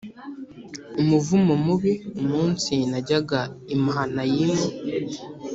[1.01, 3.41] umuvumo mubi umunsi najyaga
[3.73, 4.67] i Mahanayimu